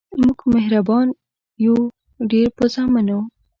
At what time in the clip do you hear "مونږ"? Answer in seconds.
0.23-0.39